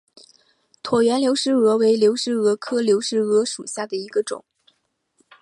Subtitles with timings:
[0.81, 4.43] 椭圆流石蛾为流石蛾科流石蛾属下的一个种。